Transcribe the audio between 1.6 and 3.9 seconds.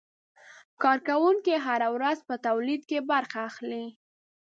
هره ورځ په تولید کې برخه اخلي.